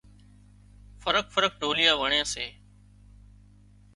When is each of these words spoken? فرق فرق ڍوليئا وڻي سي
فرق 1.03 1.25
فرق 1.35 1.51
ڍوليئا 1.61 1.93
وڻي 2.01 2.21
سي 2.33 2.45